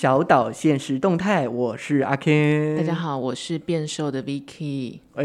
[0.00, 2.74] 小岛现实动态，我是阿 Ken。
[2.74, 4.98] 大家好，我是变瘦的 Vicky。
[5.14, 5.22] 哎，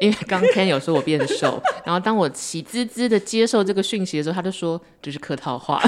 [0.00, 5.78] 因为刚 Ken 有说我变瘦， 然后当我喜滋滋的接受这个讯息的时候，他就说这是客套话。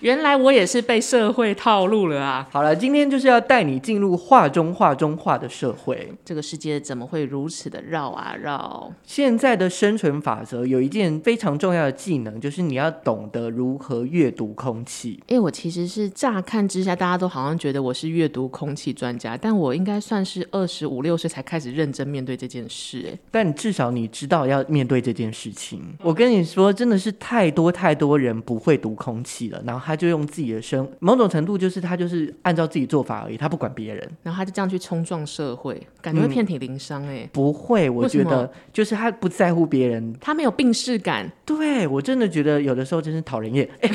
[0.00, 2.46] 原来我也是被社会套路了啊！
[2.52, 6.12] 好了，今天就是要带你进入画中画中画的社会。
[6.24, 8.92] 这个世界怎么会如此的绕啊绕？
[9.04, 15.20] 现在的生存法则有一件非常重要的技能，就是你要懂得如何阅读空气。
[15.26, 23.04] 因为我其实是乍看之下，大家都好像觉得我是阅读空气专家，但我应该算是二十五六岁才开始认真面对这件事。
[23.10, 25.82] 哎，但至少你知道要面对这件事情。
[26.02, 37.26] 我跟你说，真的是太多太多人不会读空气了，然后他就用自己的生，某种程度就是他就是按照自己做法而已，他不管别人，然后他就这样去冲撞社会，感觉会遍体鳞伤哎。
[37.32, 41.32] 不会，我觉得就是他不在乎别人，他没有病视感。
[41.46, 43.66] 对，我真的觉得有的时候真是讨人厌。
[43.80, 43.90] 哎，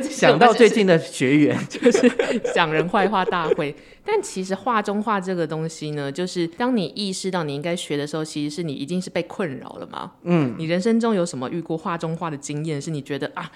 [0.00, 2.10] 想到最近的学员， 就是
[2.54, 3.76] 讲人坏话大会。
[4.06, 10.12] 但其实画中画这个东西呢，就是当你意识到你应该学的时候，其实是你已经是被困扰了嘛。
[10.22, 13.52] 嗯，你人生中有什么遇过画中画的经验，是你觉得啊？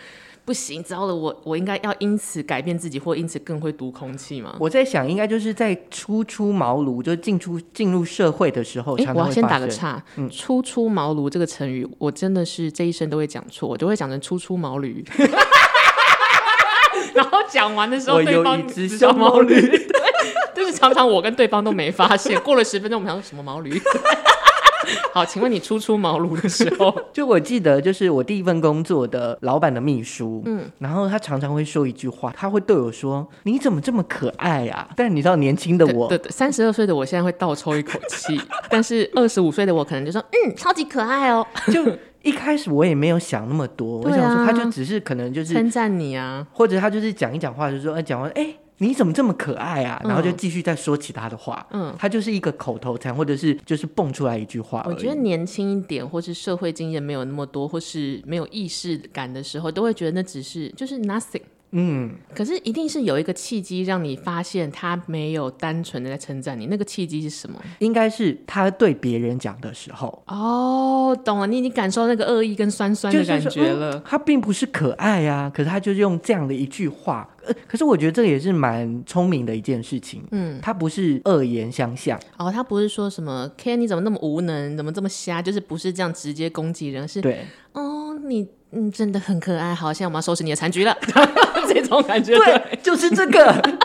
[0.48, 4.56] 不行，糟了，我我应该要因此改变自己，或因此更会读空气吗？
[4.58, 9.20] 我在想，应该就是在初出茅庐，就进出进入社会的时候常常会。
[9.20, 15.04] 我要先打个岔，嗯，初出茅庐这个成语，我真的是这一生都会讲错，我都会讲成初出毛驴。
[17.12, 20.00] 然后讲完的时候，对方只小毛驴， 对，
[20.54, 23.78] 就是常常我跟对方都没发现，过了十分钟，我们想说什么毛驴？
[25.12, 38.40] 好，请问你初出茅庐的时候， 就我记得，就是我第一份工作的老板的秘书，嗯，然后他常常会说一句话，他会对我说：“你怎么这么可爱呀？”但你知道，年轻的我，对对，三十二岁的我现在会倒抽一口气，
[38.70, 41.84] 但是二十五岁的我可能就说：“嗯，超级可爱哦。”就
[42.22, 50.00] 一开始我也没有想那么多，我想说他就只是可能就是称赞你啊，或者他就是讲一讲话，就说：“哎，讲完哎。”你怎么这么可爱啊？
[50.04, 51.66] 然后就继续再说其他的话。
[51.70, 54.84] 嗯，他就是一个口头禅，或者是就是蹦出来一句话。
[54.86, 61.42] 我觉得年轻一点，或是社会经验没有那么多，或是没有意识感的时候，都会觉得那只是就是 nothing。
[61.72, 66.66] 嗯，可是一定是有一个契机让你发现他没有单纯的在称赞你。
[66.66, 67.60] 那个契机是什么？
[67.80, 70.22] 应该是他对别人讲的时候。
[70.26, 73.96] 哦，懂了，你已经感受那个恶意跟酸酸的感觉了。
[73.96, 77.28] 嗯，他并不是可爱啊，可是他就是用这样的一句话。
[77.66, 80.22] 可是我觉得这个也是蛮聪明的一件事情。
[80.32, 82.18] 嗯，他不是恶言相向。
[82.36, 87.46] 哦，他不是说什么 Ken 你怎么那么无能，怎么这么瞎，就是不是这样直接攻击人，是对。
[87.72, 89.74] 哦，你嗯真的很可爱。
[89.74, 90.94] 好，现在我们要收拾你的残局了。
[91.72, 93.77] 这种感觉，对， 就是这个。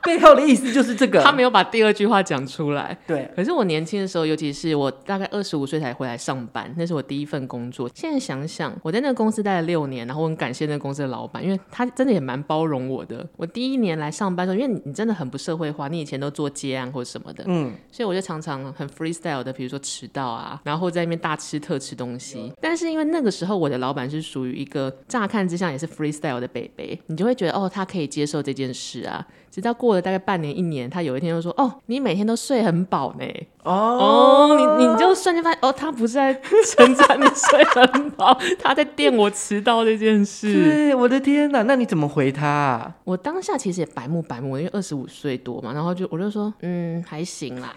[0.04, 2.96] 背后的意思就是这个，他没有把第二句话讲出来。
[3.06, 7.88] 对，可是我年轻的时候，尤其是我大概二十五岁才回来上班，那是我第一份工作。
[7.94, 13.26] 现在想想，我在那个公司待了六年，然后我很感谢那个公司的老板，因为他真的也蛮包容我的。
[13.36, 22.40] 我第一年来上班的时候，因为你真的很不社会化，你以前都做接案或者什么的，嗯，所以我就常常很 freestyle 的，比如说迟到啊，然后在那边大吃特吃东西。
[22.40, 29.26] 嗯、但是因为那个时候我的老板是属于一个乍看之下也是 freestyle 的北北，你就会觉得哦，他可以接受这件事啊。
[29.50, 33.24] 直到过了大概半年一年，他有一天就说：“哦，你每天都睡很饱呢。”
[33.62, 40.52] 哦，哦，你你就瞬间发现，哦，他不是在称赞你睡很饱， 他在电我迟到这件事。
[40.54, 42.94] 对，我的天哪，那你怎么回他啊？
[43.04, 47.74] 我当下其实也白目白目，因为二十五岁多嘛，然后就我就说：“嗯，还行啦。”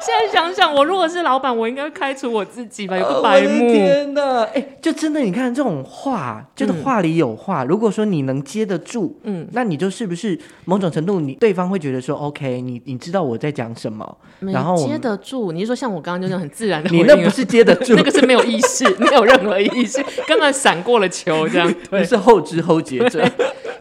[0.00, 2.96] 现在想想，我如果是老板，我应该开除我自己吧？
[2.96, 4.42] 有个白目，哦、天哪！
[4.44, 7.64] 哎、欸，就真的，你看这种话，就是话里有话。
[7.64, 14.16] 嗯、如果说你能接得住，嗯，那你就是不是某种程度，你对方会觉得说，OK，你你知道我在讲什么？
[14.40, 23.28] 然后接得住，你是说像我刚刚就那种很自然的，你那不是接得住， 那个是没有意识，没有任何意识，刚刚闪过了球这样， 对，是后知后觉者。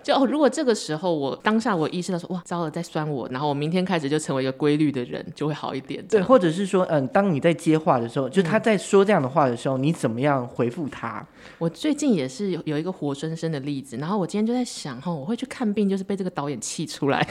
[0.04, 6.04] 就哦，如果这个时候我当下我意识到说，哇，糟了，在酸我，然后我明天开始就成为一个规律的人，就会好一点。
[6.08, 11.26] 对，或者是说，嗯，当你在接话的时候，就他在说这样的话的时候，嗯、你怎么样回复他？
[11.58, 17.22] 我最近也是有有一个活生生的例子，然后我今天就在想，哈，我会去看病，就是被这个导演气出来。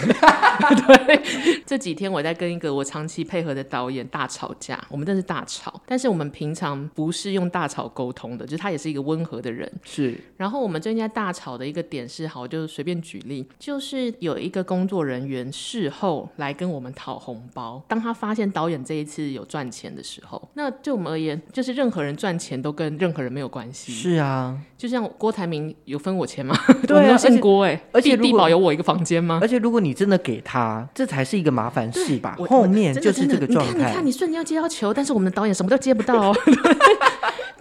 [0.87, 9.71] 对，这几天我在跟一个我长期配合的导演大吵架，我们真是大吵，但是我们平常不是用大吵沟通的，就是他也是一个温和的人。
[9.85, 12.56] 是，然后我们最近在大吵的一个点是，好，就。
[12.57, 23.93] 就随便举例，就是有一个工作人员事后来跟我们讨红包，当他发现导演这一次有赚钱的时候，那对我们而言，就是任何人赚钱都跟任何人没有关系。
[23.93, 26.59] 是啊，就像郭台铭有分我钱吗？
[26.89, 29.39] 对啊，姓郭哎，而且地保有我一个房间吗？
[29.43, 32.37] 而且如果你真的给他，这才是一个麻烦事吧？
[32.49, 33.75] 后面就是这个状态。
[33.75, 36.37] 你看，你看，你瞬间要接到球，但是我们的导演什么都接不到哦。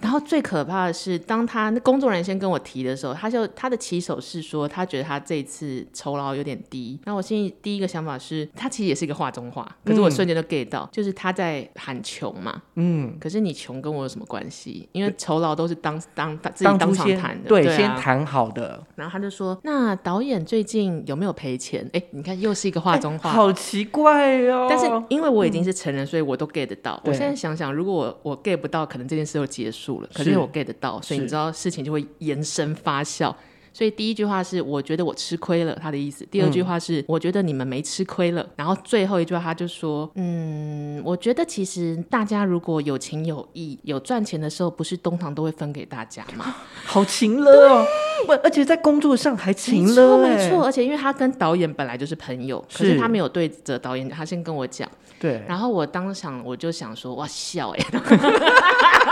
[0.02, 7.00] 然后最可怕的是，当他那工作人员先跟我提的时候，他就他的起手是说，他觉得他这次酬劳有点低。
[7.06, 12.62] 那我心里第一个想法是，他其实也是一个话中话，可是我瞬间就 get 到，嗯、就是他在喊穷嘛。
[12.76, 13.18] 嗯。
[13.20, 14.88] 可是你穷跟我有什么关系？
[14.92, 18.84] 因为酬劳都是当当自己当场谈的，对，先谈好的。
[18.96, 24.68] 然后他就说：“那导演最近有没有赔钱？”哎，你看又是一个话中话，好奇怪哦。
[24.70, 27.02] 但是因为我已经是成人，嗯、所以我都 get 到。
[27.06, 30.10] 我现在想想，如果我我 get 不到，可能这件事就结束了。
[30.14, 33.34] 可是我 get 得到，所以你知道事情就会延伸发酵。
[33.76, 36.26] 所以第一句话是我觉得我吃亏了，他的意思。
[36.32, 38.42] 第二句话是我觉得你们没吃亏了。
[38.42, 46.56] 嗯、然后最后一句话他就说，嗯，我觉得其实大家如果有情有义，有赚钱的时候，不是通常都会分给大家吗？
[46.88, 47.86] 好情了哦，
[48.26, 54.90] 对而且在工作上还情勒，没错，而且因为他跟导演本来就是朋友，是可是他没有对着导演，他先跟我讲。
[55.20, 55.44] 对。
[55.46, 57.86] 然后我当场我就想说，哇，笑哎。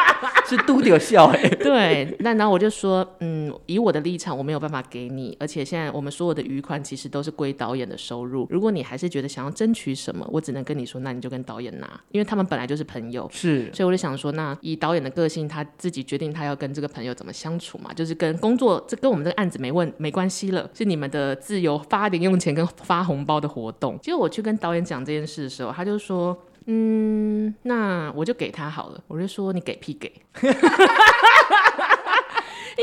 [0.55, 8.47] 是都得笑哎， 对，那然后我就说，嗯，以我的立场，我没有办法给你，而且现在我们所有的余款其实都是归导演的收入。
[8.49, 23.97] 如果你还是觉得想要争取什么，我只能跟你说，那你就跟导演拿，因为他们本来就是朋友，是，所以我就想说，那以导演的个性，他自己决定他要跟这个朋友怎么相处嘛，就是跟工作这跟我们这个案子没问没关系了，是你们的自由发零用钱跟发红包的活动。
[24.01, 26.37] 结果我去跟导演讲这件事的时候，他就说。
[26.65, 29.03] 嗯，那我就给他好了。
[29.07, 30.11] 我就说你给屁给，
[30.41, 30.49] 因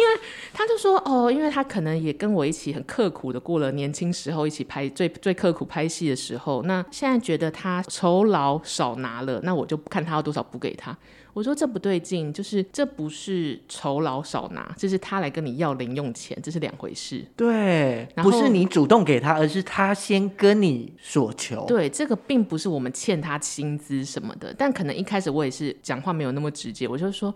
[0.01, 0.21] 为
[0.53, 6.63] 他就说哦，因为他可能也跟我一起很刻苦的过了年轻时候一起拍最最刻苦拍戏的时候。
[6.63, 10.97] 那现在觉得他酬劳少拿了，那我就看他要多少补给他。
[11.33, 17.25] 我说这不对劲，就是这不是酬劳少拿，这是他来跟你要零用钱，这是两回事。
[17.37, 21.65] 对，不是你主动给他，而是他先跟你索求。
[21.67, 27.33] 对，这个并不是我们欠他薪资什么的，但可能一开始我也是讲话没有那么直接，我就说，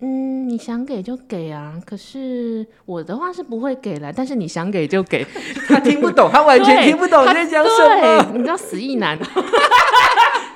[0.00, 5.26] 嗯，你想给就给啊，可是我的话是不会给了，但是你想给就给。
[5.66, 7.70] 他听不懂，他完全听不懂你在讲什
[8.02, 9.18] 么，你知道死意男。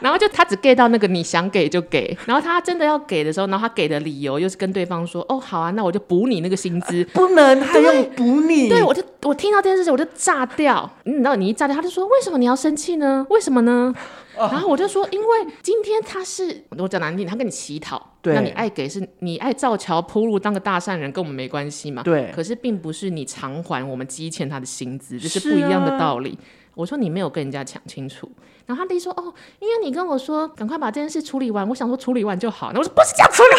[0.03, 13.25] 然后就他只 get 到那个你想给就给，然后他真的要给的时候，然后他给的理由又是跟对方说，哦，好啊，那我就补你那个薪资， 不能他用补你，对，我就我听到这件事情我就炸掉，你知道你一炸掉，他就说为什么你要生气呢？
[13.31, 13.95] 为什么呢？
[14.35, 15.27] 然后我就说，因为
[15.63, 26.39] 今天他是我讲难听，他跟你乞讨，那你爱给是你爱造桥铺路当个大善人，跟我们没关系嘛，对，可是并不是你偿还我们积欠他的薪资，这是不一样的道理。
[26.75, 28.31] 我说你没有跟人家讲清楚，
[28.67, 32.73] 然后他弟说哦，因为你跟我说赶快把这件事处理完，我想说处理完就好。
[32.73, 33.57] 那我说不是这样处理，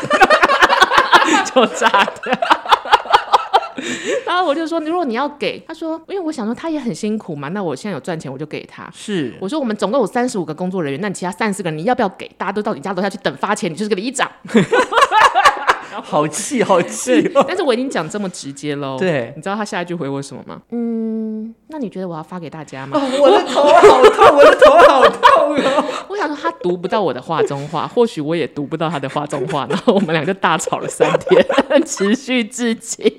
[1.53, 1.89] 就炸
[2.23, 2.33] 掉。
[4.25, 8.89] 然后我就说，如果你要给，他说，因为我想说他也很辛苦嘛，那我现在有赚钱，我就给他。
[8.93, 12.27] 是，我说我们总共有三十五个工作人员，那你其他三十个人你要不要给？
[12.37, 14.29] 大家都到你家楼下去等发钱，你就是个里长。
[16.01, 17.29] 好气，好气！
[17.47, 18.97] 但是我已经讲这么直接喽。
[18.97, 20.59] 对，你知道他下一句回我什么吗？
[20.71, 21.22] 嗯，
[21.67, 22.99] 那你觉得我要发给大家吗？
[22.99, 26.05] 哦、我的头好痛，我的头好痛哦！
[26.09, 31.45] 我想说他读不到我的画中画，或许我也读不到他的画中画，然后我们俩就大吵了三天，
[31.85, 33.11] 持续至今。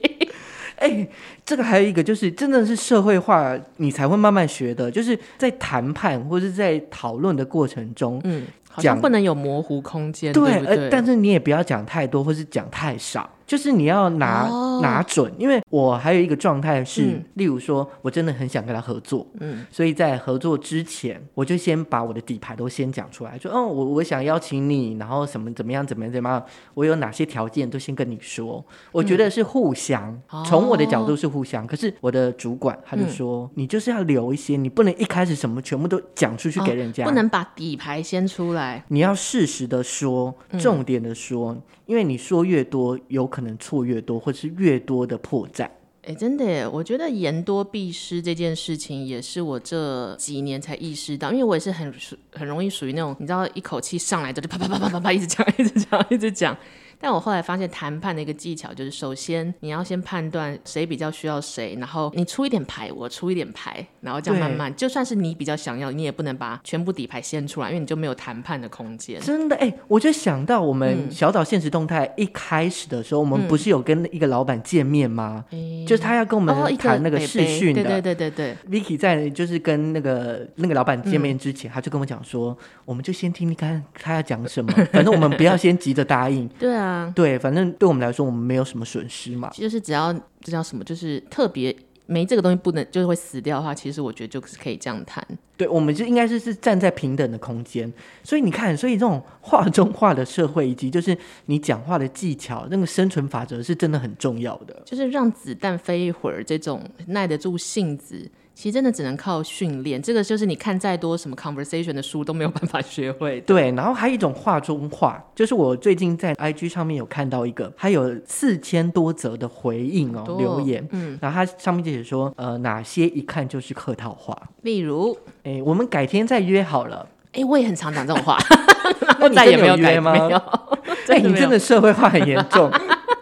[0.77, 1.09] 哎、欸，
[1.45, 10.77] 这个还有一个就是，真的是社会化，你才会慢慢学的，就是在谈判或者是在讨论的过程中，嗯，好像不能有模糊空间，对，对对？
[10.77, 13.31] 呃，但是你也不要讲太多，或是讲太少。
[13.47, 26.43] 就是你要拿、哦、拿准，因为我还有一个状态是，嗯、例如说我真的很想跟他合作，嗯，所以在合作之前，我就先把我的底牌都先讲出来，说，嗯，我我想邀请你，然后什么怎么样怎么样怎么样，
[26.75, 28.65] 我有哪些条件都先跟你说。
[28.91, 41.55] 我觉得是互相，嗯、从我的角度是互相，哦、可是我的主管他就说，嗯、你就是要留一些，你不能一开始什么全部都讲出去给人家，哦，不能把底牌先出来，你要适时的说，重点的说。
[41.87, 45.69] 因为你说越多，有可能错越多，或是越多的破绽。
[46.07, 51.33] 哎，真的耶，我觉得言多必失这件事情，也是我这几年才意识到。
[51.33, 51.93] 因为我也是很
[52.33, 56.57] 很容易属于那种，你知道，一口气上来就就啪啪啪啪啪啪一直讲，一直讲，一直讲。
[57.05, 69.21] 但我后来发现，谈判的一个技巧就是，首先你要先判断谁比较需要谁，然后你出一点牌，我出一点牌，然后这样慢慢，就算是你比较想要，你也不能把全部底牌掀出来，因为你就没有谈判的空间。
[69.21, 75.45] 真的，哎、欸，我就想到我们小岛现实动态一开始的时候，嗯、我们不是有跟一个老板见面吗？
[75.51, 78.81] 嗯、就是他要跟我们谈那个视讯的，对对对对对。
[78.81, 82.57] Vicky 在就是跟那个那个老板见面之前，嗯、他就跟我讲说，
[82.87, 86.49] 我们就先听听看他要讲什么，反正我们不要先急着答应。
[86.59, 89.51] 对啊，对，反正对我们来说，我们没有什么损失嘛。
[89.53, 91.75] 就是只要这叫什么，就是特别
[92.07, 95.27] 没这个东西不能，就是会死掉的话，其实我觉得就是可以这样谈。
[95.57, 97.91] 对，我们就应该是是站在平等的空间。
[98.23, 104.83] 所以你看，所以这种画中画的社会，以及就是你讲话的技巧，那个生存法则是真的很重要的。
[104.85, 108.31] 就是让子弹飞一会儿，这种耐得住性子。
[108.55, 113.41] 其实真的只能靠训练，这个就是你看再多什么 conversation 的书都没有办法学会。
[113.41, 127.07] 对，然后还有一种画中画，就是我最近在 IG 上面有看到一个，还有四千多则的回应哦，留言，嗯，然后它上面就写说，呃，哪些一看就是客套话，例如，哎，我们改天再约好了。
[127.33, 128.39] 哎，我也很常讲这种话，
[129.19, 130.13] 那你再也没有约吗？
[130.13, 130.39] 没有，
[131.11, 132.71] 哎，你真的社会化很严重。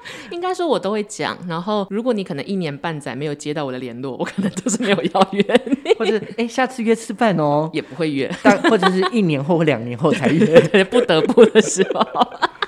[0.31, 1.37] 应该说，我都会讲。
[1.49, 12.07] 然后，如果你可能一年半载没有接到我的联络，我可能都是没有邀约你， 或者哎，下次约吃饭哦，也不会约， 但或者是一年后或两年后才约，不得不的时候。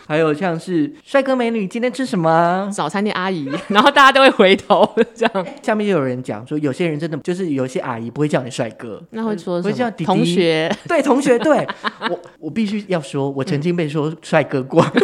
[0.07, 2.71] 还有像是帅哥美女，今天吃什么？
[2.71, 5.47] 早餐店阿姨，然后大家都会回头这样。
[5.63, 9.63] 下面就有人讲说，有些人真的就是有些阿姨不会叫你帅哥，那会说？
[9.63, 10.71] 会叫弟弟同学。
[10.87, 11.39] 对，同学。
[11.39, 11.67] 对，
[12.11, 14.85] 我我必须要说，我曾经被说帅哥过。
[14.93, 15.01] 这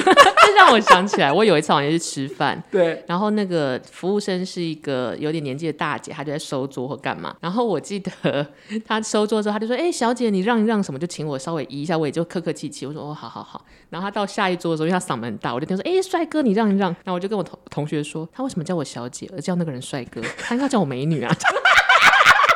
[0.71, 7.35] 让我想起来，我有一次好像是吃饭， 对，然后那个服务生是一个有点年纪的大姐，她就在收桌或干嘛。
[7.41, 8.47] 然后我记得
[8.87, 10.99] 她收桌之后，她就说：“哎，小姐，你让一让什么？
[10.99, 20.21] 就请我稍微移一下，我也就客客气气。”我说：“哦，好好好。”然后她到下一桌的时候，因为她嗓门很大，我就跟她说：“哎，帅哥，你让一让。”然后我就跟我同同学说：“他为什么叫我小姐，而叫那个人帅哥？
[20.39, 21.35] 他应该叫我美女啊！”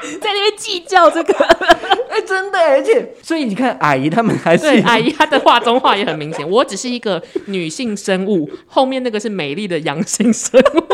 [0.21, 1.33] 在那边计较这个，
[2.11, 6.49] 哎，真的，而且所以你看，阿姨他们还是对阿姨，她的画中画也很明显。
[6.49, 10.85] 我只是一个女性生物，后面那个是美丽的阳性生物，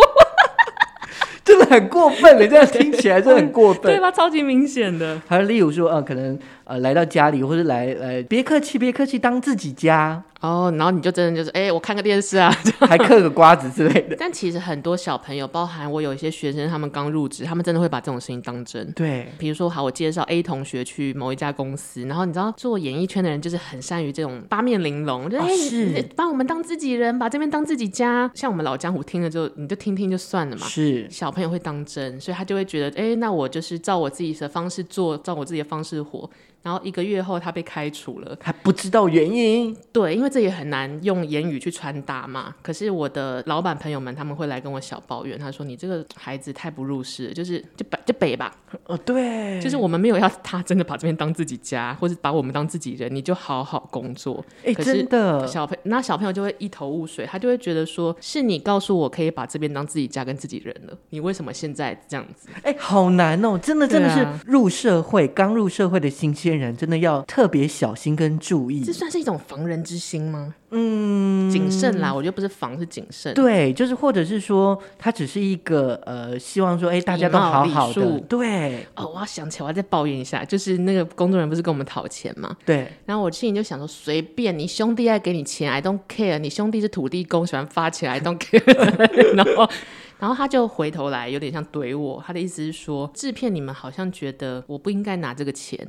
[1.45, 4.11] 真的很过分的，这样听起来真的很过分，对吧？
[4.11, 5.21] 超级明显的。
[5.26, 10.23] 还有例如说，呃，可能呃来到家里，或者来呃，别客气，别客气，当自己家。
[10.40, 12.50] 哦，oh, 然后你就真的就是，哎，我看个电视啊，
[12.88, 14.16] 还嗑个瓜子之类的。
[14.18, 18.90] 但其实很多小朋友，包含我有一些学生，他们刚入职，他们真的会把这种事情当真。
[18.92, 28.30] 对，比如说，好，我介绍 A 同学去某一家公司，然后你知道，做演艺圈的人就是很善于这种八面玲珑，就是把我们当自己人，把这边当自己家。
[28.35, 30.66] 像我们老江湖听了就，你就听听就算了嘛。
[30.66, 36.30] 是，小朋友会当真，所以他就会觉得，哎，那我就是照我自己的方式做，照我自己的方式活。
[36.62, 39.75] 然后一个月后，他被开除了，还不知道原因。
[39.93, 42.55] 对，因为这也很难用言语去传达嘛。
[42.62, 48.55] 可是我的老板朋友们他们会来跟我小抱怨，他说：“你这个孩子太不入世，就是就北就北吧。”
[48.87, 54.45] 哦，对，就是我们没有要他真的把这边当自己家，或是把我们当自己人，你就好好工作。
[54.64, 67.21] 哎，真的，小朋那小朋友就会一头雾水，他就会觉得说：“是你告诉我可以把这边当自己家跟自己人了，你为什么现在这样子？”哎，好难哦，真的真的是入社会、啊、刚入社会的新鲜人，真的要。
[67.30, 70.54] 特别小心跟注意，这算是一种防人之心吗？
[70.71, 73.33] 嗯，谨慎啦，我觉得不是防，是谨慎。
[73.35, 78.21] 对，就是或者是说，他只是一个呃，希望说，哎、欸，大家都好好的。
[78.28, 78.87] 对。
[78.97, 82.57] 哦，我要想起来，我要再抱怨一下，就是那个工作人员不是跟我们讨钱吗？
[82.66, 82.87] 对。
[83.07, 86.38] 然后我心里就想说，随便你兄弟爱给你钱，I don't care。
[86.38, 88.62] 你兄弟是土地公，喜欢发钱，I don't care。
[89.35, 89.71] 然后，
[90.19, 92.23] 然后他就回头来，有点像怼我。
[92.26, 95.88] 他的意思是说，制片你们好像觉得我不应该拿这个钱。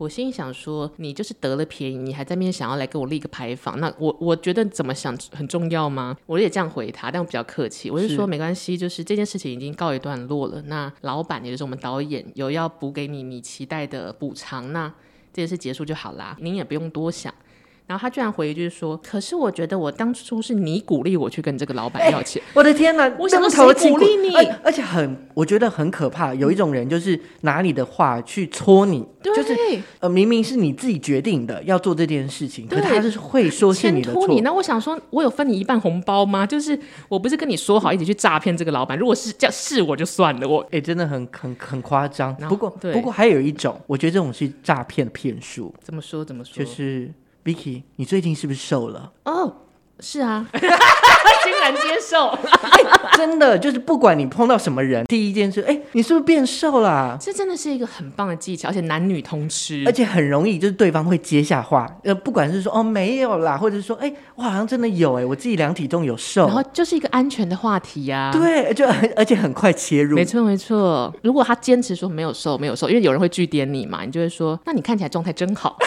[0.00, 6.16] 我心里想说，你就是得了便宜，你还在那边想要来给我立个牌坊，那我我觉得怎么想很重要吗？
[6.24, 10.62] 我也这样回他，但我比较客气，我就说没关系，就是这件事情已经告一段落了。
[10.62, 14.88] 那老板也就是我们导演有要补给你你期待的补偿，那
[15.34, 17.34] 这件事结束就好啦，您也不用多想。
[17.90, 23.12] 然后他居然回一句说：“可是我觉得我当初是你鼓励我去跟这个老板要钱。”我的天哪！
[23.18, 24.32] 我想说谁鼓励你？
[24.36, 26.32] 而，而且很，我觉得很可怕。
[26.32, 29.56] 有一种人就是拿你的话去戳你，对就是
[29.98, 34.28] 呃，明明是你自己决定的要做这件事情，对可他就是会说是你的错。
[34.28, 36.46] 你那我想说，我有分你一半红包吗？
[36.46, 36.78] 就是
[37.08, 38.96] 我不是跟你说好一起去诈骗这个老板？
[38.96, 40.46] 如果是这样，是我就算了。
[40.46, 42.32] 我哎，真的很很很夸张。
[42.48, 45.74] 不过不过还有一种，我觉得这种是诈骗的骗术。
[45.82, 46.24] 怎么说？
[46.24, 46.64] 怎么说？
[46.64, 47.10] 就是。
[47.44, 49.12] Vicky，你最近是不是瘦了？
[49.24, 49.54] 哦，
[50.00, 50.60] 是啊，惊
[51.60, 52.28] 然接受。
[52.70, 52.80] 哎，
[53.16, 57.16] 真的就是不管你碰到什么人，第一件事，哎，你是不是变瘦了啊？
[57.20, 61.86] 这真的是一个很棒的技巧，而且男女通吃，而且很容易，就是对方会接下话。
[62.04, 68.32] 呃，不管是说哦没有啦，或者是说哎，我好像真的有哎，我自己量体重有瘦，然后就是一个安全的话题呀、啊。
[68.32, 70.16] 对，就很 而且很快切入。
[70.16, 71.12] 没错没错。
[71.22, 75.76] 如果他坚持说没有瘦没有瘦，因为有人会据点你嘛，你就会说，那你看起来状态真好，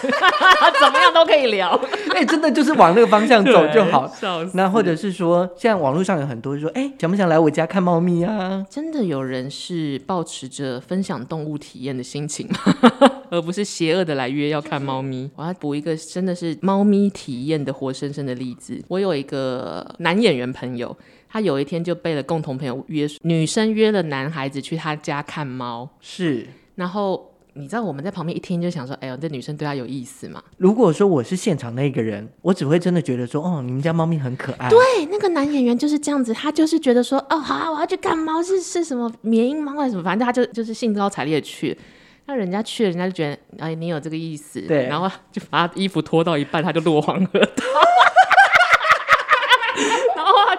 [0.81, 1.79] 怎么样都可以聊。
[2.13, 4.11] 哎，真的就是往那个方向走就好。
[4.53, 8.67] 那或者是说，现在网络上有很多说，哎，想不想来我家看猫咪啊？
[8.69, 12.57] 真的有人是抱持着分享动物体验的心情吗？
[13.31, 15.31] 而不是邪恶的来约要看猫咪。
[15.37, 18.77] 我要补一个真的是猫咪体验的活生生的例子。
[18.89, 20.93] 我有一个男演员朋友，
[21.29, 25.89] 他有一天就被了共同朋友约，女生约了男孩子去他家看猫。
[26.01, 27.29] 是，然后。
[27.55, 30.41] 你知道我们在旁边一听就想说，哎呦，这女生对他有意思吗？
[30.57, 34.67] 如果说我是现场那个人，我只会真的觉得说，哦，你们家猫咪很可爱。
[34.69, 34.79] 对，
[35.11, 41.77] 那个男演员就是这样子，他就是觉得说，哦，好啊，我要去看猫，是是什么缅因猫还是什么，反正他就就是兴高采烈去。
[42.25, 47.63] 那人家去了，人家就觉得，哎，你有这个意思，对，然后就把他衣服脱到一半，他就落荒而逃。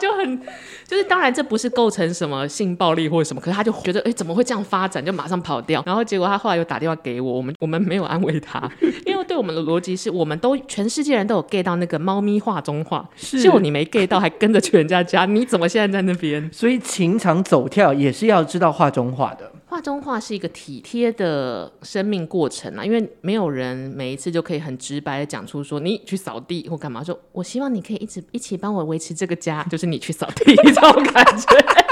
[0.05, 0.41] 就很，
[0.87, 5.03] 就是当然这不是构成什么性暴力或者什么，可是他就觉得，哎，怎么会这样发展？
[5.03, 5.83] 就马上跑掉。
[5.87, 8.71] 然后结果他后来又打电话给我，我们我们没有安慰他，
[9.07, 13.09] 因为对我们的逻辑是，我们都全世界人都有 get 到那个猫咪画中画，
[13.43, 16.51] 就你没 get 到，还跟着去人家家，你怎么现在在那边？
[16.53, 19.51] 所以情场走跳也是要知道画中画的。
[19.75, 31.84] 画中画是一个体贴的生命过程啊，因为没有人每一次就可以很直白的讲出说，你去扫地或干嘛，说我希望你可以一直一起帮我维持这个家，就是你去扫地 这种感觉。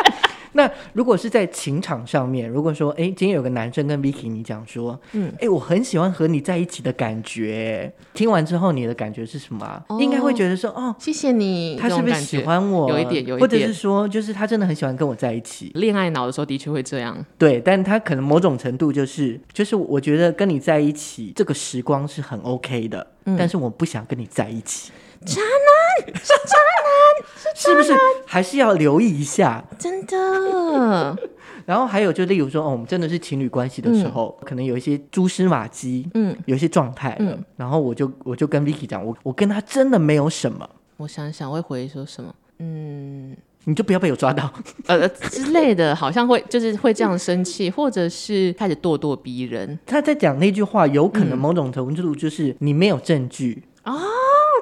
[0.53, 7.93] 那如果是在情场上面，如果说，哎，今天有个男生跟 Vicky 你讲说，嗯，哎，我很喜欢和你在一起的感觉。
[8.15, 9.83] 听完之后，你的感觉是什么？
[9.89, 12.89] 哦、应该会觉得说，哦，谢谢你，他是不是喜欢我？
[12.91, 15.71] 有一点，有一点，或者是说，就是他真的很喜欢跟我在一起。
[15.75, 24.93] 恋爱脑的时候的确会这样，对，但他可能某种程度就是，就是我觉得跟你在一起这个时光是很 OK 的，嗯、但是我不想跟你在一起。
[25.25, 25.72] 渣男
[26.15, 27.93] 是渣男，是，是不是？
[28.27, 31.17] 还是要留意一下，真的。
[31.65, 37.39] 然后还有，就例如说，哦，我们真的是情侣关系的时候，嗯、可能有一些蛛丝马迹，嗯，有一些状态，嗯。
[37.57, 40.69] 然后我就我就跟 Vicky 讲，我我跟他真的没有什么。
[40.97, 42.35] 我想想，我会回说什么？
[42.59, 44.53] 嗯，你就不要被我抓到，
[44.87, 49.79] 呃之类的，好像会就是会这样生气， 或者是开始咄咄逼人。
[49.87, 53.95] 他在讲那句话，有可能某种程度就是你没有证据啊。
[53.95, 54.03] 嗯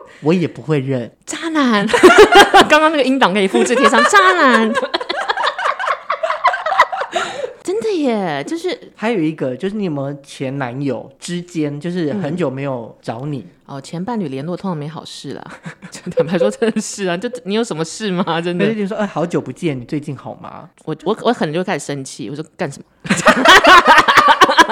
[0.22, 1.86] 我也不会认渣男，
[2.68, 4.72] 刚刚那个音档可以复制贴上渣男，
[7.62, 8.42] 真的耶！
[8.46, 15.44] 就是还有一个，就是你有没有前男友之间，就是很久没有找你、嗯、哦，前伴侣联络通常没好事啦。
[16.16, 18.40] 坦白说，真的是啊，就你有什么事吗？
[18.40, 20.68] 真的，就说哎，好久不见，你最近好吗？
[20.84, 22.84] 我我我可能就开始生气，我说干什么？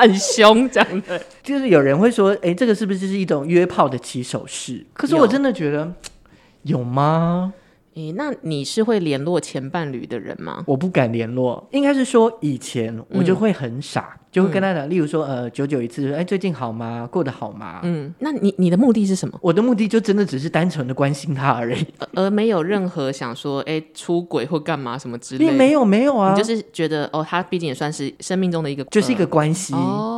[0.01, 4.85] 很凶，这样的，就是有人会说，哎，这个是不是就是一种约炮的起手式？
[4.93, 5.93] 可是我真的觉得
[6.63, 7.53] 有， 有吗？
[7.99, 10.63] 诶，那你是会联络前伴侣的人吗？
[10.69, 17.09] 我不敢联络，应该是说以前我就会很傻，嗯、就会跟他讲，例如说，呃，久久一次，哎，最近好吗？
[17.11, 17.81] 过得好吗？
[17.83, 19.37] 嗯，那你你的目的是什么？
[19.43, 21.85] 我的目的就真的只是单纯的关心他而已，
[22.15, 25.53] 而没有任何想说，哎，出轨或干嘛什么之类的。
[25.53, 29.75] 没有没有啊，你就是觉得，哦，他毕竟也算是生命中的一个，就是一个关系。
[29.75, 30.18] 呃、哦。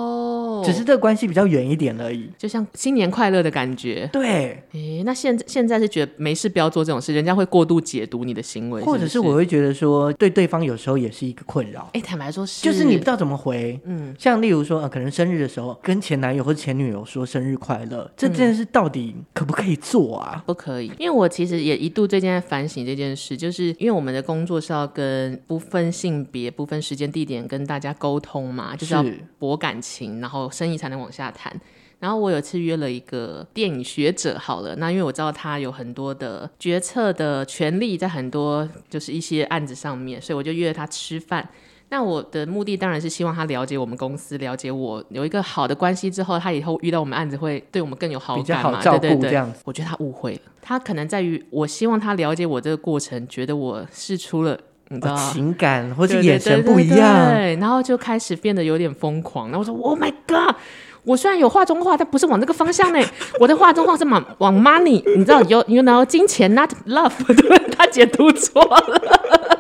[0.65, 4.09] 只是这个关系比较远一点而已，就像新年快乐的感觉。
[4.13, 11.89] 对，诶，那现在现在是觉得没事，不要做这种事，人家会过度解读你的行为，或者是我会觉得说，对对方有时候也是一个困扰。
[11.95, 13.79] 哎，坦白说是，就是你不知道怎么回。
[13.85, 20.43] 嗯，像例如说，呃，可能生日的时候跟前男友或者前女友说生日快乐，这件事到底可不可以做啊？
[20.47, 29.05] 不可以，因为我其实也一度最近在反省这件事，就是因为我们的工作是要跟不分性别、不分时间地点跟大家沟通嘛，就是要
[29.39, 31.55] 博感情，然后生意才能往下谈，
[31.99, 41.49] 然后我有一次约了一个电影学者，好了，那因为我知道他有很多的决策的权利在很多就是一些案子上面，所以我就约了他吃饭。
[41.93, 48.81] 那我的目的当然是希望他了解我们公司，了解我有一个好的关系之后，他以后遇到我们案子会对我们更有好感嘛？
[48.81, 54.57] 对对对，我觉得他误会了，他可能在于我希望他了解我这个过程，觉得我是出了
[54.93, 59.47] 你知道、哦、情感或者眼神不一样，对，对，对，对，然后就开始变得有点疯狂。
[59.47, 60.57] 然后我说：“Oh my god！”
[61.05, 62.99] 我虽然有画中画，但不是往这个方向呢。
[63.39, 69.60] 我的画中画是往往 money，你知道有有然后金钱 not love， 对，他解读错了。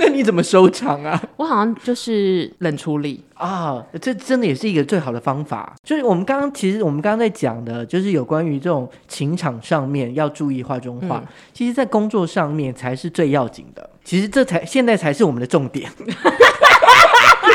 [0.02, 1.22] 那你怎么收场啊？
[1.36, 5.74] 我好像就是冷处理啊，这真的也是一个最好的方法。
[5.82, 13.90] 就是我们刚刚其实我们刚刚在讲的，就是有关于这种情场上面要注意画中画，嗯、其实在工作上面才是最要紧的。
[14.02, 15.90] 其实这才现在才是我们的重点。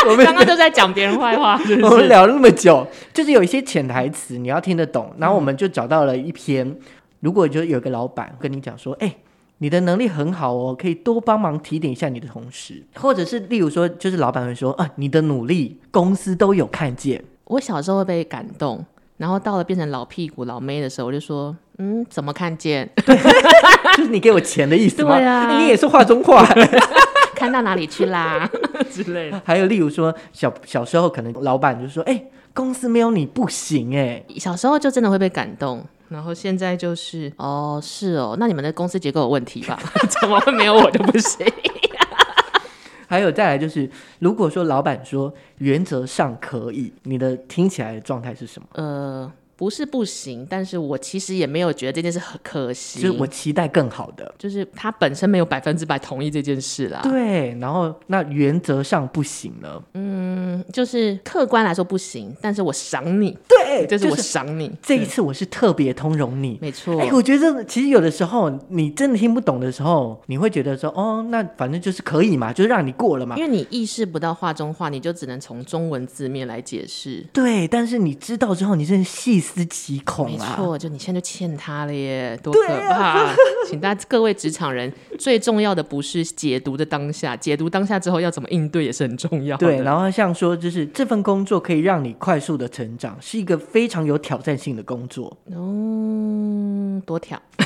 [0.08, 1.84] 我们刚刚就在讲别人坏话 是是？
[1.84, 5.12] 我们聊了那么久，就是有一些潜台词你要听得懂。
[5.17, 6.77] 然后我们就找到了一篇，嗯、
[7.21, 9.17] 如果就有个老板跟你讲说，哎、欸，
[9.59, 17.23] 你的能力很好哦，可以多帮忙提点一下你的同事，或者是例如说，就是老板会说，啊，你的努力公司都有看见。
[17.45, 18.83] 我小时候会被感动，
[19.17, 22.89] 然后到了变成老屁股老妹的时候，我就说，嗯，怎么看见？
[23.95, 25.17] 就是你给我钱的意思吗？
[25.17, 26.45] 对啊，你也是画中画。
[27.35, 28.49] 看到哪里去啦
[28.89, 39.79] 之类的，还有例如说小小时候可能老板就说：“哎、欸，公司没有你不行。”哎，小时候就真的会被感动，然后现在就是哦，是哦，那你们的公司结构有问题吧？
[40.21, 41.45] 怎么会没有我就不行？
[43.07, 43.89] 还有再来就是，
[44.19, 48.67] 如果说老板说原则上可以，你的听起来的状态是什么？
[48.73, 49.31] 呃。
[49.55, 52.99] 不是不行，但是我其实也没有觉得这件事很可惜。
[53.01, 56.99] 就是我期待更好的，就是他本身没有百分之百同意这件事啦。
[57.03, 59.81] 对，然后那原则上不行了。
[59.93, 63.37] 嗯，就是客观来说不行，但是我赏你。
[63.47, 64.71] 对，就是我赏你。
[64.81, 66.57] 这一次我是特别通融你。
[66.61, 66.99] 没错。
[66.99, 73.37] 哎，我觉得其实有的时候你真的听不懂的时候，你会觉得说，哦，那反正就是可以嘛，就是让你过了嘛。
[73.37, 77.25] 因为你意识不到画中画，你就只能从中文字面来解释。
[77.31, 80.55] 对，但是你知道之后，你真的细思极恐啊！
[80.58, 83.19] 没错，就你现在就欠他了耶，多可怕！
[83.19, 83.36] 啊、
[83.67, 89.67] 请大家各位职场人，最重要的不是解读的当下，解读当下之后要怎么应对也是很重要的。
[89.67, 95.38] 对，然后像说，就是这份工作可以让你快速的成长，是一个非常有挑战性的工作。
[95.51, 97.39] 嗯，多挑。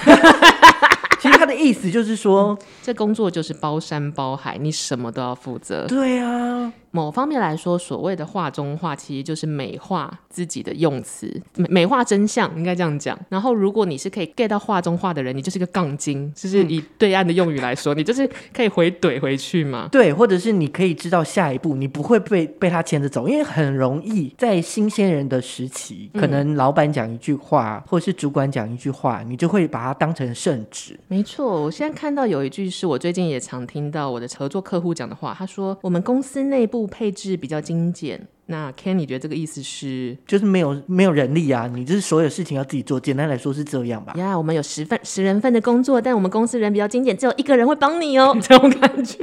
[1.22, 5.86] 其实他的意思就是说，嗯，这工作就是包山包海，你什么都要负责。
[5.86, 6.72] 对啊。
[6.92, 13.18] 某方面来说，所谓的画中画，其实就是美化自己的用词，美美化真相，应该这样讲。
[13.30, 19.88] 然后，如果你是可以 get 到画中画的人，你就是个杠精，就是以对岸的用语来说，你就是可以回怼回去嘛。
[19.92, 31.00] 对，或者是你可以知道下一步，你不会被被他牵着走，因为很容易在新鲜人的时期，可能老板讲一句话，嗯、或者是主管讲一句话，你就会把它当成圣旨。
[31.08, 40.18] 没错，我现在看到有一句是我最近也常听到我的合作客户讲的话，他说：“我们公司内部。”配置比较精简，那 Ken 你觉得这个意思是？
[40.26, 43.00] 就是没有没有人力啊，你就是所有事情要自己做。
[43.00, 44.14] 简单来说是这样吧？
[44.18, 49.18] 呀，yeah, 我们有十份十人份的工作，但我们公司人比较精简，只有一个人会帮你哦， 这种感觉。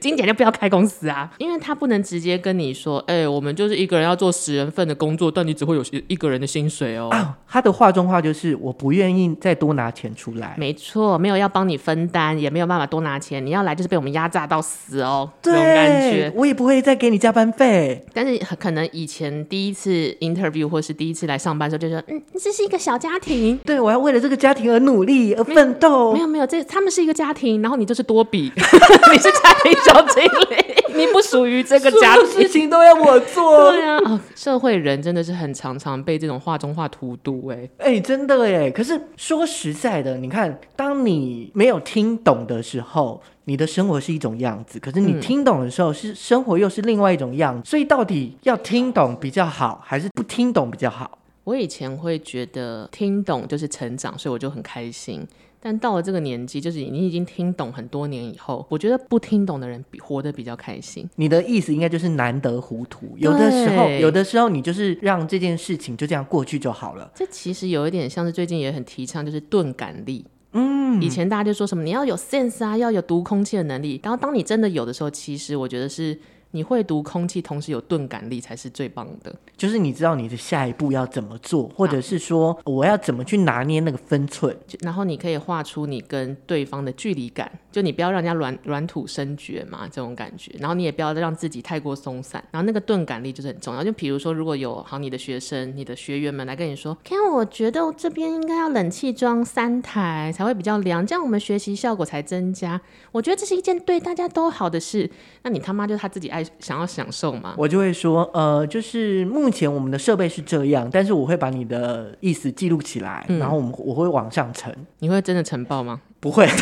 [0.00, 7.08] 精简就不要开公司啊，因为他不能直接跟你说，哎、欸，我们就是一个人要做十人份的工作，但你只会有一个人的薪水哦。
[7.10, 10.54] 啊，他的话中话就是我不愿意再多拿钱出来。
[10.58, 15.30] 没错，没有要帮你分担，也没有办法多拿钱，你要来就是被我们压榨到死哦。
[15.42, 18.04] 对，这种感觉我也不会再给你加班费。
[18.12, 26.12] 但是可能以前第一次 interview 或是第一次来上班的时候，就说，嗯，这是一个小家庭，对，我要为了这个家庭而努力而奋斗。
[26.12, 28.52] 没有没有，这他们是一个家庭，然后你就是多比，
[29.12, 29.72] 你是家庭。
[29.86, 33.70] 小经理，你不属于这个家庭，事情都要我做。
[33.72, 38.70] 对啊，哦，社会人真的是很常常被这种画中画荼毒哎哎，真的哎。
[38.70, 47.68] 可是说实在的，你看，当你没有听懂的时候，你的生活是一种样子；可是你听懂的时候，是生活又是另外一种样子。
[47.68, 51.18] 所以到底要听懂比较好，还是不听懂比较好？
[51.46, 55.24] 我以前会觉得听懂就是成长，所以我就很开心。
[55.60, 61.08] 但到了这个年纪，就是你已经听懂很多年以后，我觉得不听懂的人比活得比较开心。
[61.14, 67.08] 你的意思应该就是难得糊涂，有的时候，有的时候你就是让这件事情就这样过去就好了。
[67.14, 70.24] 这其实有一点像是最近也很提倡，就是钝感力。
[70.50, 74.00] 嗯，以前大家就说什么你要有 sense 啊，要有读空气的能力。
[74.02, 76.18] 然后当你真的有的时候，其实我觉得是。
[76.56, 79.30] 你会读空气，同时有钝感力才是最棒的。
[79.58, 87.50] 就是你知道你的下一步要怎么做，或者是说我要怎么去拿捏那个分寸，然后你可以画出你跟对方的距离感。
[87.70, 90.50] 就你不要让人家软软土生绝嘛，这种感觉。
[90.58, 92.42] 然后你也不要让自己太过松散。
[92.50, 93.84] 然后那个钝感力就是很重要。
[93.84, 102.80] 就比如说，如果有好你的学生、你的学员们来跟你说，看我觉得这边应该要冷气装三台才会比较凉，这样我们学习效果才增加。
[103.12, 105.10] 我觉得这是一件对大家都好的事。
[105.42, 106.45] 那你他妈就他自己爱。
[106.58, 107.54] 想要享受吗？
[107.56, 114.72] 我就会说，呃，就是目前我们的设备是这样，但是我会把你的意思记录起来，嗯、然后我们我会往上呈。
[115.00, 116.00] 你会真的呈报吗？
[116.20, 116.46] 不会。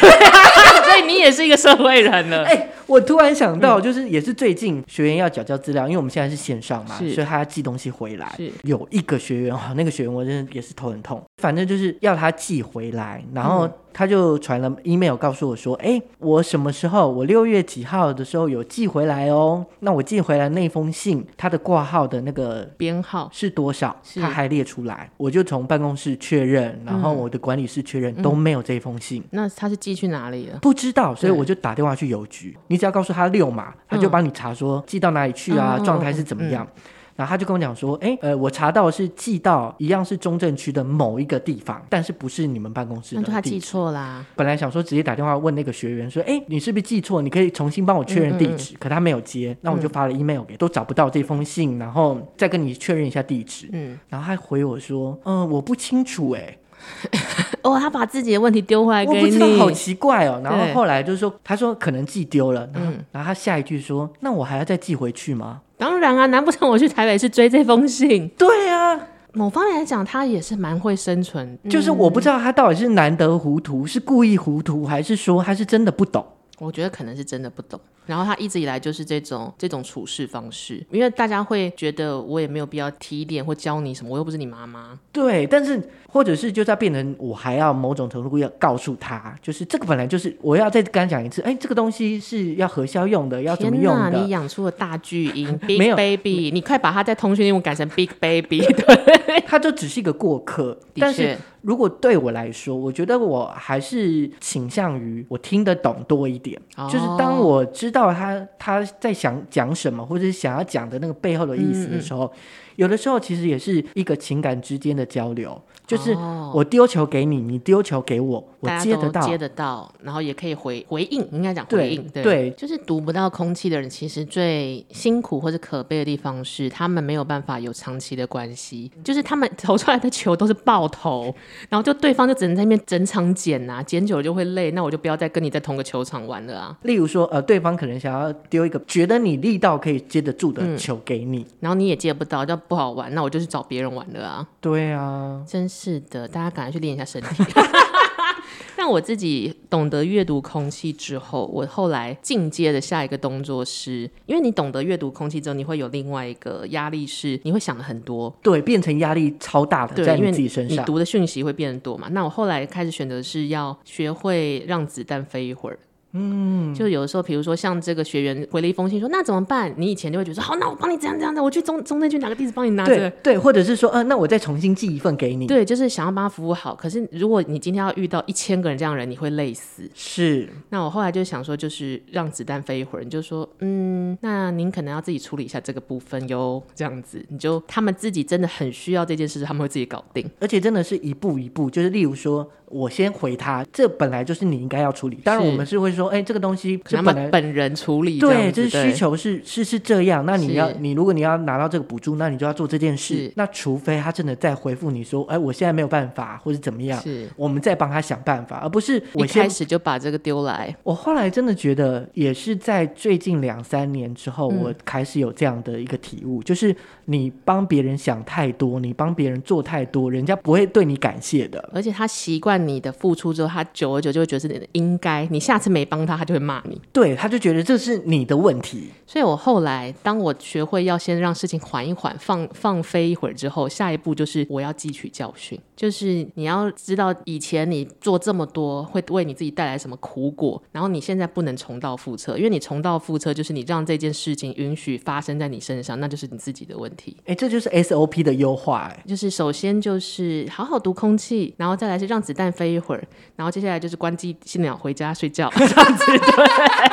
[0.85, 2.45] 所以你也是一个社会人了。
[2.47, 8.33] 哎、欸，我突然想到，就是也是最近学员要缴交资料，因为我们现在是线上嘛，所以他要寄东西回来。
[8.37, 17.11] 是有一个学员哈，那个学员我真的也是头很痛，反正就是要他寄回来，然后他就传了 email 告诉我说，哎，我什么时候？
[17.11, 19.65] 我六月几号的时候有寄回来哦。
[19.81, 23.97] 那我寄回来那封信，它的挂号的那个编号是多少？
[24.17, 29.23] 他还列出来，我就从办公室确认，然后我的管理室确认、嗯、都没有这封信。
[29.31, 30.59] 那他是寄去哪里了？
[30.61, 32.57] 不知道，所以我就打电话去邮局。
[32.67, 36.67] 你只要告诉他六码，他就帮你查说寄到哪里去啊，嗯、状态是怎么样。
[36.75, 36.83] 嗯
[37.17, 43.23] 然后他就跟我讲说，哎，呃，我查到是寄到一样是中正区的某一个地方，但是不是你们办公室的地方。
[43.23, 44.25] 那就他寄错啦。
[44.35, 47.23] 本来想说直接打电话问那个学员说，哎，你是不是寄错？
[47.23, 48.75] 你可以重新帮我确认地址。
[48.75, 53.69] 嗯嗯、可他没有接，那我就发了 email 给，都找不到这封信，然后再跟你确认一下地址。
[53.73, 56.59] 嗯，然后他回我说，嗯，我不清楚，哎。
[57.63, 60.39] 哦，他把自己的问题丢回来给你，我不知道，好奇怪哦。
[60.45, 65.63] 然后后来就是说，他说可能寄丢了，嗯，然后他下一句说，那我还要再寄回去吗？
[65.85, 68.27] 当然啊，难不成我去台北是追这封信？
[68.39, 68.99] 对啊，
[69.35, 71.59] 某方面来讲，他也是蛮会生存。
[71.69, 76.25] 就是我不知道他到底是难得糊涂，是故意糊涂，还是说他是真的不懂？
[76.59, 77.79] 我觉得可能是真的不懂。
[78.07, 84.99] 然后他一直以来就是这种这种处事方式，因为大家会觉得我也没有必要提点或教你什么，我又不是你妈妈。
[85.13, 85.83] 对，但是
[86.15, 94.19] 或者是就是要变成我还要某种程度要告诉他，就是这个本来就是我要再跟他讲一次，哎，这个东西是要核销用的，要怎么用的？
[94.19, 100.77] 你养出了大巨婴， Big Baby，你快把他在通讯录改成 Big Baby， 对，他就只是一个过客。
[100.97, 107.85] 但是如果对我来说，我觉得我还是倾向于我听得懂多一点，哦、就是当我知。
[107.85, 112.39] 知道他他在想讲什么，或者是想要讲的那个背后的意思的时候，嗯嗯
[112.77, 115.61] 有的时候其实也是一个情感之间的交流。
[115.87, 116.17] 就是
[116.55, 122.09] 我丢球给你，你丢球给我，我接得到，接得到，然后也可以回回应，应该讲回应。
[122.09, 128.91] 对，对，就是读不到空气的人，其实最辛苦或者可悲的地方是，他们没有办法有长期的关系。
[129.03, 131.35] 就是他们投出来的球都是爆头，
[131.69, 136.79] 然后就对方就只能在那边整场捡啊，捡久了就会累，那我就不要再跟你在同个球场玩了啊。
[136.83, 144.49] 例如说，呃，对方可能想要丢一个觉得你力道可以接得住的球给你，嗯，然后你也接不到，就不好玩，那我就去找别人玩了啊。
[144.61, 145.74] 对啊，真是
[146.11, 147.45] 的，大家赶快去练一下身体。
[148.77, 162.09] 但我自己懂得阅读空气之后，我后来进阶的下一个动作是，因为你懂得阅读空气之后，你会有另外一个压力，是你会想的很多，对，变成压力超大的，在你自己身上，你读的讯息会变得多嘛。
[162.11, 165.79] 那我后来开始选择是要学会让子弹飞一会儿。
[166.15, 169.75] 嗯，就有的时候，比如说像这个学员回了一封信说，那怎么办？
[169.77, 172.95] 你以前就会觉得说，好，那我帮你这样这样的，我去中中正去拿个地址帮你拿着。
[172.95, 175.47] 对对，或者是说，呃，那我再重新寄一份给你。
[175.47, 176.75] 对，就是想要帮他服务好。
[176.75, 179.83] 可是如果你今天要遇到一千个人这样的人，你会累死。
[179.93, 180.49] 是。
[180.71, 190.25] 那我后来就想说，就是让子弹飞一会儿，你就说，嗯，那您可能要自己处理一下这个部分哟，这样子，你就他们自己真的很需要这件事，他们会自己搞定。
[190.39, 192.49] 而且真的是一步一步，就是例如说。
[192.75, 195.17] 我先回他，这本来就是你应该要处理。
[195.23, 198.19] 当然，我们是会说，哎，这个东西是本来本人处理。
[198.19, 200.27] 对，这是需求是是是这样。
[200.27, 203.33] 那你要你如果你要拿到这个补助，那你就要做这件事。
[203.37, 210.75] 那除非他真的再回复你说，哎，我现在没有办法，或者怎么样，是我们再帮他想办法，而不是我开始就把这个丢来。
[210.83, 221.71] 我后来真的觉得，也是在最近两三年之后，我开始有这样的一个体悟，就是你帮别人想太多，你帮别人做太多，人家不会对你感谢的。
[221.73, 223.49] 而且他习惯你的付出之后。
[223.55, 226.81] 他久而久就会觉得是你的应该，你下次没帮他，他就会骂你。
[226.93, 228.89] 对，他就觉得这是你的问题。
[229.07, 235.57] 所以我后来，当我学会要先让事情缓一缓，放放飞一会儿之后，下一步就是我要汲取教训。
[235.77, 247.17] 就是你要知道，以前你做这么多，会为你自己带来什么苦果，然后你现在不能重蹈覆辙，因为你重蹈覆辙，就是你让这件事情允许发生在你身上，那就是你自己的问题。
[247.27, 248.91] 哎，这就是 SOP 的优化。
[248.91, 253.07] 哎，就是首先就是好好读空气，然后再来是让子弹飞一会儿。
[253.37, 256.84] 然后接下来就是关机，新鸟回家睡觉，这样子对。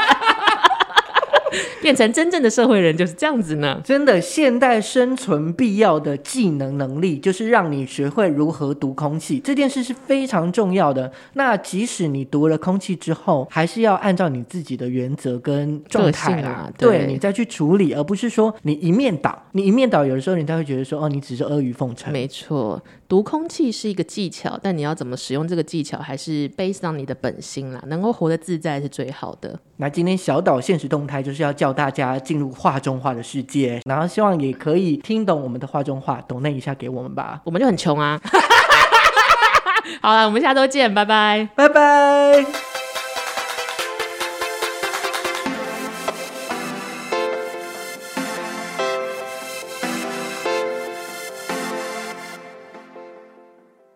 [1.81, 3.81] 变成真正的社会人就是这样子呢。
[3.83, 11.11] 真的，现代生存必要的技能能力就是让你学会如何读空气，这件事是非常重要的。
[11.33, 19.37] 那即使你读了空气之后，还是要按照你自己的原则跟状态啊，对，对你再去处理，而不是说你一面倒。
[19.53, 22.13] 你一面倒，有的时候你才会觉得说，哦，你只是阿谀奉承。
[22.13, 27.83] 没错，读空气是一个技巧，但你要怎么使用这个技巧，还是 based on 你的本心啦。
[27.87, 29.59] 能够活得自在是最好的。
[29.77, 38.19] 那今天小岛现实动态就是要教大家进入画中画的世界，然后希望也可以听懂我们的画中画，懂那一下给我们吧，我们就很穷啊。
[40.01, 42.45] 好了，我们下周见，拜拜，拜拜。